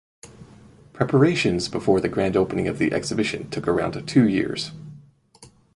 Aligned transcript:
Preparations 0.93 1.67
before 1.69 2.01
the 2.01 2.09
grand 2.09 2.35
opening 2.35 2.67
of 2.67 2.79
the 2.79 2.91
exhibition 2.91 3.47
took 3.51 3.67
around 3.67 4.07
two 4.07 4.27
years. 4.27 4.71